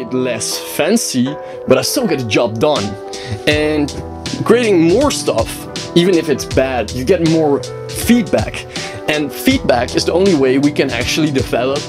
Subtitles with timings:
[0.00, 1.24] it less fancy,
[1.68, 2.84] but I still get the job done.
[3.46, 3.90] And
[4.44, 5.50] creating more stuff,
[5.96, 8.66] even if it's bad, you get more feedback.
[9.08, 11.80] And feedback is the only way we can actually develop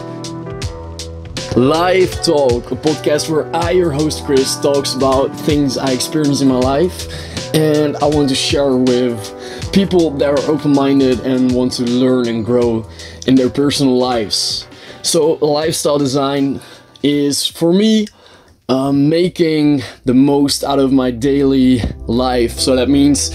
[1.55, 6.47] Live Talk, a podcast where I, your host Chris, talks about things I experience in
[6.47, 7.07] my life
[7.53, 12.27] and I want to share with people that are open minded and want to learn
[12.29, 12.87] and grow
[13.27, 14.65] in their personal lives.
[15.01, 16.61] So, lifestyle design
[17.03, 18.07] is for me
[18.69, 22.59] uh, making the most out of my daily life.
[22.59, 23.29] So, that means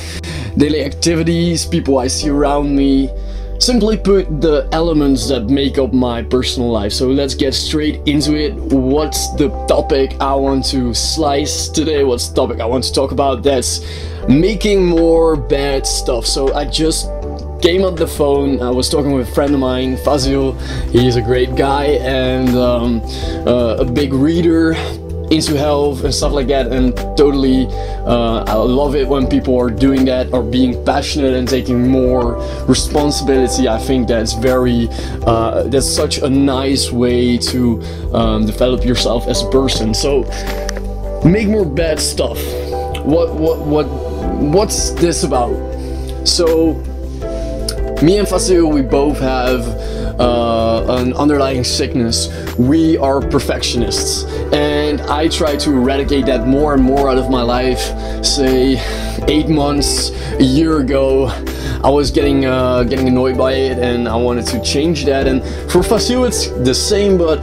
[0.57, 3.11] daily activities, people I see around me
[3.59, 6.93] Simply put, the elements that make up my personal life.
[6.93, 8.53] So let's get straight into it.
[8.55, 12.05] What's the topic I want to slice today?
[12.05, 13.43] What's the topic I want to talk about?
[13.43, 13.81] That's
[14.29, 16.27] making more bad stuff.
[16.27, 17.09] So I just
[17.67, 18.63] came on the phone.
[18.63, 20.53] I was talking with a friend of mine, Fazil.
[20.93, 23.01] He's a great guy and um,
[23.45, 24.75] uh, a big reader
[25.33, 26.69] into health and stuff like that.
[26.69, 27.67] And totally
[28.07, 32.37] uh, I love it when people are doing that or being passionate and taking more
[32.69, 33.67] responsibility.
[33.67, 34.87] I think that's very
[35.27, 37.83] uh, that's such a nice way to
[38.15, 39.93] um, develop yourself as a person.
[39.93, 40.23] So
[41.25, 42.39] make more bad stuff.
[43.05, 43.87] What what what
[44.55, 45.57] what's this about?
[46.23, 46.81] So
[48.07, 49.63] me and Fasil we both have
[50.21, 56.83] uh, an underlying sickness we are perfectionists and I try to eradicate that more and
[56.83, 57.81] more out of my life.
[58.25, 58.79] Say,
[59.29, 61.27] eight months, a year ago,
[61.83, 65.27] I was getting uh, getting annoyed by it, and I wanted to change that.
[65.27, 67.41] And for Fasil, it's the same, but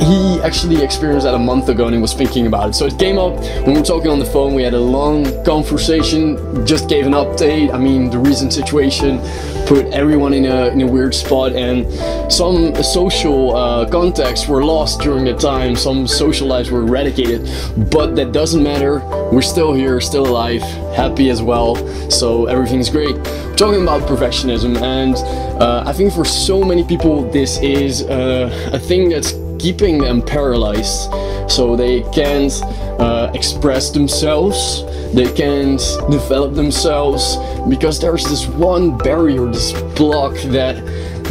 [0.00, 2.74] he actually experienced that a month ago and he was thinking about it.
[2.74, 4.54] So it came up when we were talking on the phone.
[4.54, 7.72] We had a long conversation, just gave an update.
[7.72, 9.20] I mean, the recent situation
[9.66, 11.90] put everyone in a, in a weird spot, and
[12.30, 15.76] some social uh, contacts were lost during the time.
[15.76, 17.48] Some social lives were eradicated,
[17.90, 18.98] but that doesn't matter.
[19.32, 20.62] We're still here, still alive,
[20.94, 21.76] happy as well.
[22.10, 23.16] So everything's great.
[23.16, 25.16] We're talking about perfectionism, and
[25.62, 30.22] uh, I think for so many people, this is uh, a thing that's keeping them
[30.22, 31.10] paralyzed
[31.50, 32.62] so they can't
[33.00, 34.84] uh, express themselves
[35.14, 37.36] they can't develop themselves
[37.68, 40.76] because there's this one barrier this block that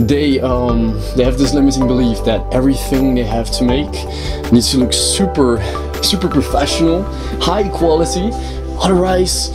[0.07, 3.91] they um, they have this limiting belief that everything they have to make
[4.51, 5.61] needs to look super
[6.01, 7.03] super professional
[7.39, 8.29] high quality
[8.81, 9.51] otherwise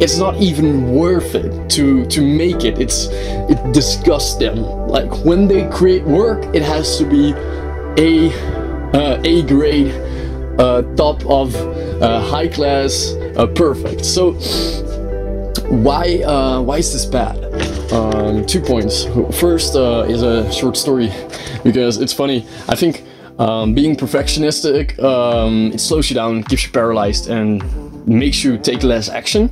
[0.00, 2.78] it's not even worth it to to make it.
[2.78, 3.08] It's
[3.50, 4.62] it disgusts them.
[4.86, 7.32] Like when they create work it has to be
[7.98, 8.32] a
[8.94, 9.92] uh, A grade,
[10.58, 14.04] uh, top of uh, high class, uh, perfect.
[14.04, 14.32] So
[15.68, 17.36] why uh, why is this bad?
[17.92, 19.04] Um, two points.
[19.38, 21.12] First is a short story
[21.64, 22.46] because it's funny.
[22.68, 23.04] I think
[23.38, 27.62] um, being perfectionistic um, it slows you down, keeps you paralyzed, and
[28.08, 29.50] makes you take less action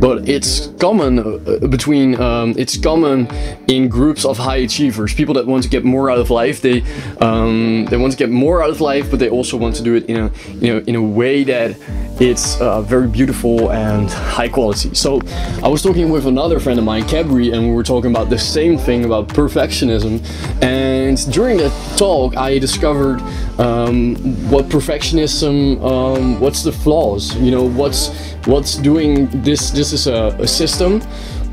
[0.00, 3.26] but it's common uh, between um, it's common
[3.68, 6.60] in groups of high achievers people that want to get more out of life.
[6.60, 6.82] They
[7.20, 9.94] um, they want to get more out of life but they also want to do
[9.94, 11.76] it in a you know in a way that
[12.20, 14.94] it's uh, very beautiful and high quality.
[14.94, 15.20] So
[15.62, 18.38] I was talking with another friend of mine Cabri and we were talking about the
[18.38, 20.24] same thing about perfectionism
[20.62, 20.85] and
[21.24, 23.20] during that talk I discovered
[23.58, 24.16] um,
[24.50, 27.34] what perfectionism um, what's the flaws?
[27.36, 28.10] You know what's
[28.46, 31.00] what's doing this this is a, a system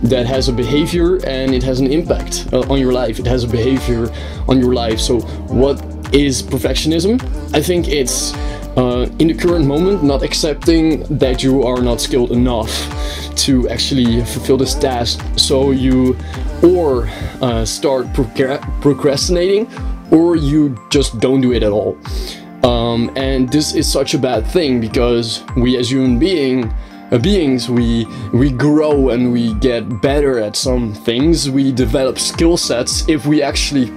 [0.04, 3.20] that has a behavior and it has an impact uh, on your life.
[3.20, 4.12] It has a behavior
[4.48, 5.00] on your life.
[5.00, 5.82] So what
[6.14, 7.22] is perfectionism?
[7.56, 8.34] I think it's
[8.78, 12.72] uh, in the current moment not accepting that you are not skilled enough
[13.36, 16.18] to actually fulfill this task so you
[16.64, 17.08] or
[17.42, 19.68] uh, start procrastinating
[20.12, 21.98] or you just don't do it at all.
[22.64, 26.74] Um, and this is such a bad thing because we as human being
[27.12, 32.56] uh, beings we we grow and we get better at some things we develop skill
[32.56, 33.92] sets if we actually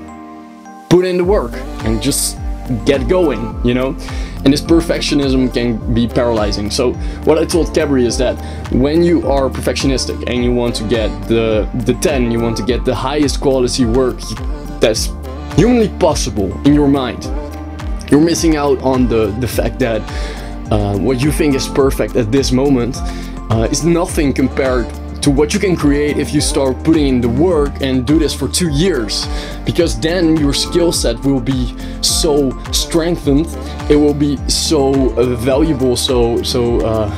[0.91, 1.53] put in the work
[1.85, 2.37] and just
[2.85, 3.97] get going you know?
[4.45, 6.71] And this perfectionism can be paralyzing.
[6.71, 6.93] So
[7.25, 8.37] what i told cabri is that
[8.73, 12.63] when you are perfectionistic and you want to get the the 10 you want to
[12.63, 14.19] get the highest quality work
[14.81, 15.11] that's
[15.57, 17.25] humanly possible in your mind,
[18.11, 20.01] you're missing out on the, the fact that
[20.71, 22.97] uh, what you think is perfect at this moment
[23.51, 24.87] uh, is nothing compared
[25.27, 28.33] to what you can create if you start putting in the work and do this
[28.33, 29.27] for two years.
[29.65, 33.47] Because then your skill set will be so strengthened
[33.91, 34.93] it will be so
[35.37, 37.09] valuable so so uh,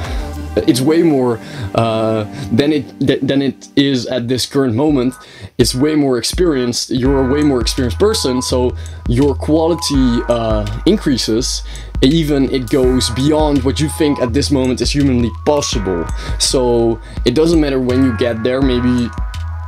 [0.66, 1.38] it's way more
[1.74, 5.14] uh, than it than it is at this current moment.
[5.58, 6.90] It's way more experienced.
[6.90, 8.76] You're a way more experienced person, so
[9.08, 11.62] your quality uh, increases.
[12.00, 16.06] Even it goes beyond what you think at this moment is humanly possible.
[16.38, 18.62] So it doesn't matter when you get there.
[18.62, 19.10] Maybe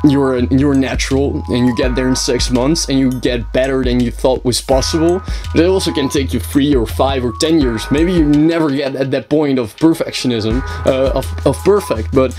[0.05, 4.01] you're you're natural and you get there in six months and you get better than
[4.01, 5.21] you thought was possible
[5.53, 7.85] but it also can take you three or five or ten years.
[7.91, 12.37] Maybe you never get at that point of perfectionism uh, of, of perfect but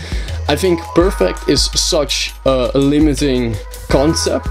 [0.49, 3.55] i think perfect is such a limiting
[3.89, 4.47] concept.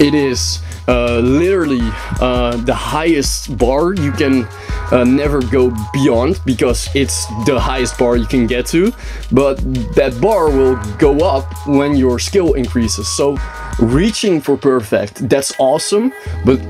[0.00, 1.80] It is uh, literally
[2.20, 4.46] uh, the highest bar you can
[4.90, 8.92] uh, never go beyond because it's the highest bar you can get to
[9.30, 9.56] but
[9.94, 13.08] that bar will go up when your skill increases.
[13.08, 13.38] So
[13.78, 16.12] reaching for perfect that's awesome
[16.44, 16.60] but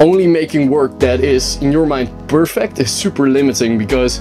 [0.00, 4.20] only making work that is in your mind perfect is super limiting because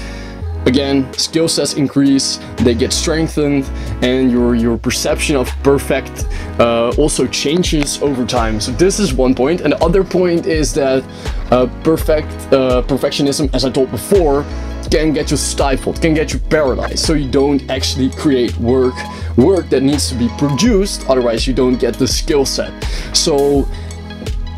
[0.66, 3.66] again skill sets increase they get strengthened
[4.02, 6.28] and your your perception of perfect
[6.60, 8.60] uh, also changes over time.
[8.60, 9.62] So this is one point.
[9.62, 11.04] and the other point is that
[11.52, 14.46] uh, perfect uh, perfectionism as i told before
[14.92, 17.00] can get you stifled can get you paralyzed.
[17.00, 18.96] So you don't actually create work
[19.38, 22.72] work that needs to be produced otherwise you don't get the skill set.
[23.14, 23.68] So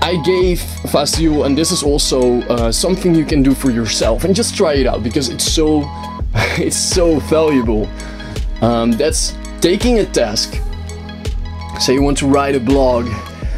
[0.01, 0.59] I gave
[0.89, 4.74] Fasil, and this is also uh, something you can do for yourself, and just try
[4.74, 5.83] it out because it's so,
[6.57, 7.88] it's so valuable.
[8.62, 10.59] Um, that's taking a task.
[11.80, 13.09] Say you want to write a blog.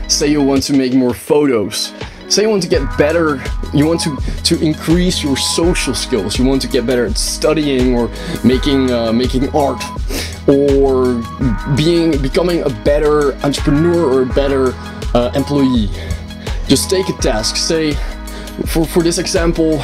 [0.09, 1.93] Say you want to make more photos.
[2.27, 3.41] Say you want to get better.
[3.73, 6.37] You want to to increase your social skills.
[6.37, 8.09] You want to get better at studying or
[8.43, 9.81] making uh, making art,
[10.47, 11.23] or
[11.77, 14.73] being becoming a better entrepreneur or a better
[15.13, 15.89] uh, employee
[16.67, 17.55] just take a task.
[17.57, 17.93] Say
[18.65, 19.79] for, for this example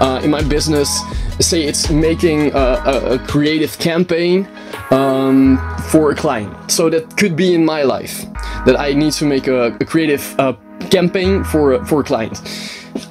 [0.00, 1.00] uh, in my business
[1.40, 4.46] say it's making a, a, creative campaign
[4.90, 5.58] um,
[5.90, 6.70] for a client.
[6.70, 8.24] So that could be in my life
[8.66, 10.54] that I need to make a, a creative uh,
[10.90, 12.40] campaign for, for a client.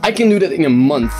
[0.03, 1.13] I can do that in a month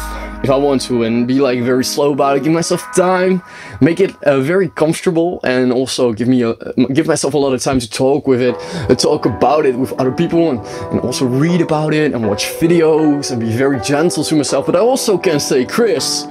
[0.43, 3.43] if I want to and be like very slow about it, give myself time,
[3.79, 6.55] make it uh, very comfortable and also give me a,
[6.93, 8.55] give myself a lot of time to talk with it,
[8.89, 10.59] uh, talk about it with other people and,
[10.91, 14.65] and also read about it and watch videos and be very gentle to myself.
[14.65, 16.27] But I also can say, Chris,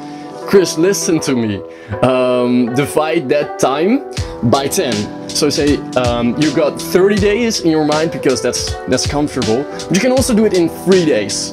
[0.47, 1.63] Chris, listen to me.
[2.03, 4.11] Um, divide that time
[4.51, 5.29] by 10.
[5.29, 9.63] So say um, you got 30 days in your mind because that's that's comfortable.
[9.63, 11.53] But you can also do it in three days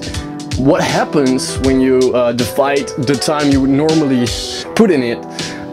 [0.58, 4.26] what happens when you uh, divide the time you would normally
[4.76, 5.18] put in it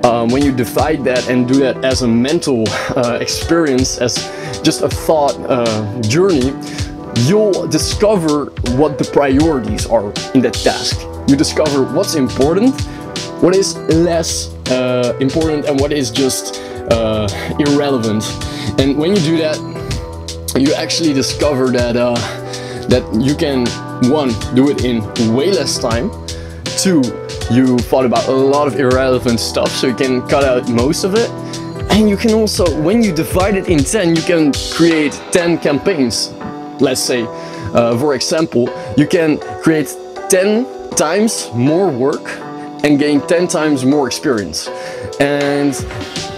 [0.04, 2.64] um, when you divide that and do that as a mental
[2.94, 4.14] uh, experience as
[4.62, 6.52] just a thought uh, journey
[7.26, 8.46] you'll discover
[8.76, 11.00] what the priorities are in that task.
[11.28, 12.78] You discover what's important
[13.40, 16.60] what is less uh, important and what is just
[16.90, 17.26] uh,
[17.58, 18.24] irrelevant.
[18.78, 19.56] And when you do that
[20.56, 22.14] you actually discover that uh,
[22.88, 23.66] that you can
[24.10, 25.02] one, do it in
[25.34, 26.10] way less time.
[26.78, 27.02] Two,
[27.50, 31.14] you thought about a lot of irrelevant stuff, so you can cut out most of
[31.14, 31.30] it.
[31.90, 36.32] And you can also, when you divide it in 10, you can create 10 campaigns.
[36.80, 37.24] Let's say,
[37.72, 39.94] uh, for example, you can create
[40.28, 42.38] 10 times more work
[42.84, 44.68] and gain 10 times more experience.
[45.20, 45.74] And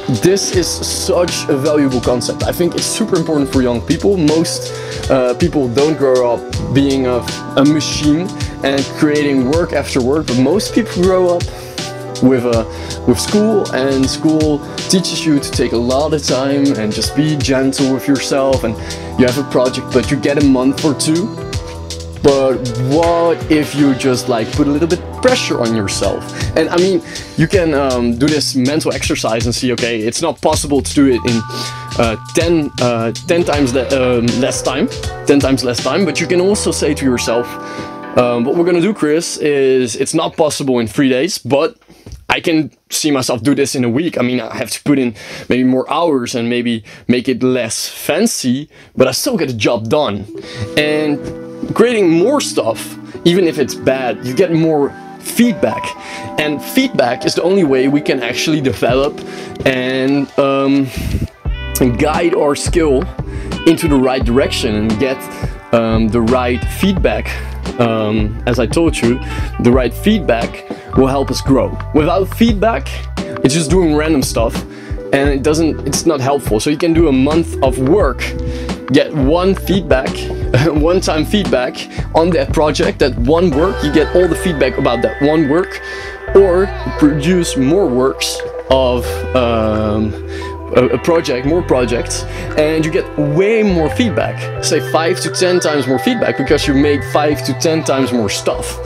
[0.08, 2.44] this is such a valuable concept.
[2.44, 4.16] I think it's super important for young people.
[4.16, 4.72] Most
[5.10, 7.18] uh, people don't grow up being a,
[7.56, 8.28] a machine
[8.62, 11.42] and creating work after work, but most people grow up
[12.22, 12.64] with a
[13.08, 14.58] with school and school
[14.88, 18.74] teaches you to take a lot of time and just be gentle with yourself and
[19.20, 21.26] you have a project but you get a month or two
[22.22, 22.56] but
[22.88, 26.22] what if you just like put a little bit pressure on yourself
[26.56, 27.02] and i mean
[27.36, 31.06] you can um, do this mental exercise and see okay it's not possible to do
[31.06, 31.40] it in
[31.98, 34.88] uh, 10, uh, 10 times le um, less time
[35.26, 37.46] 10 times less time but you can also say to yourself
[38.18, 41.76] um, what we're gonna do chris is it's not possible in three days but
[42.28, 44.18] I can see myself do this in a week.
[44.18, 45.14] I mean, I have to put in
[45.48, 49.88] maybe more hours and maybe make it less fancy, but I still get the job
[49.88, 50.26] done.
[50.76, 51.18] And
[51.74, 54.90] creating more stuff, even if it's bad, you get more
[55.26, 55.84] feedback.
[56.40, 59.20] And feedback is the only way we can actually develop
[59.66, 60.86] and, um,
[61.98, 63.04] guide our skill
[63.66, 65.18] into the right direction and get
[65.74, 67.28] um, the right feedback.
[67.80, 69.18] Um, as I told you,
[69.60, 71.76] the right feedback will help us grow.
[71.94, 72.88] Without feedback,
[73.44, 74.54] it's just doing random stuff
[75.12, 76.60] and it doesn't, it's not helpful.
[76.60, 78.20] So you can do a month of work,
[78.92, 80.10] get one feedback
[80.66, 81.74] one-time feedback
[82.14, 85.82] on that project, that one work, you get all the feedback about that one work,
[86.34, 86.66] or
[86.98, 88.38] produce more works
[88.70, 90.14] of um,
[90.76, 92.24] a, a project, more projects,
[92.56, 94.64] and you get way more feedback.
[94.64, 98.30] Say five to ten times more feedback because you made five to ten times more
[98.30, 98.78] stuff.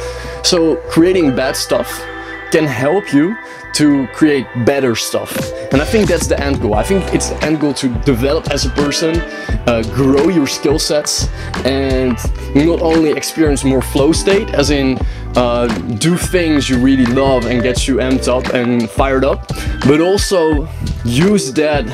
[0.45, 2.03] So creating bad stuff
[2.51, 3.37] can help you
[3.75, 5.53] to create better stuff.
[5.73, 6.75] And I think that's the end goal.
[6.75, 9.21] I think it's the end goal to develop as a person,
[9.67, 11.29] uh, grow your skill sets,
[11.65, 12.19] and
[12.55, 14.99] not only experience more flow state, as in
[15.37, 15.67] uh,
[15.99, 19.49] do things you really love and gets you amped up and fired up,
[19.87, 20.69] but also
[21.05, 21.85] use that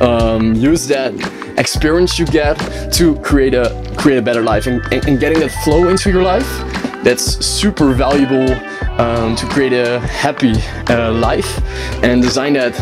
[0.00, 1.14] um, use that
[1.58, 2.54] experience you get
[2.92, 6.22] to create a create a better life and, and, and getting that flow into your
[6.22, 6.48] life.
[7.02, 8.46] That's super valuable
[8.98, 10.54] um, to create a happy
[10.88, 11.60] uh, life
[12.02, 12.78] and design that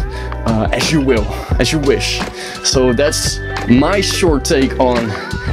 [0.46, 1.24] uh, as you will,
[1.58, 2.20] as you wish.
[2.62, 5.10] So that's my short take on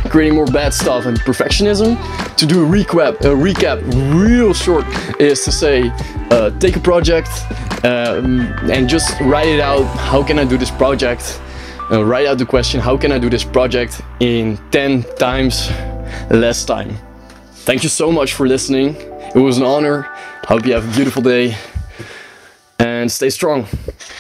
[0.10, 1.98] creating more bad stuff and perfectionism.
[2.36, 3.82] To do a recap, a recap
[4.14, 4.86] real short
[5.20, 5.92] is to say,
[6.32, 7.30] uh, take a project
[7.84, 9.84] um, and just write it out.
[9.98, 11.40] How can I do this project?
[11.92, 15.70] Uh, write out the question, how can I do this project in 10 times
[16.30, 16.96] less time?
[17.66, 18.96] Thank you so much for listening.
[19.36, 20.11] It was an honor.
[20.46, 21.56] Hope you have a beautiful day
[22.80, 23.68] and stay strong.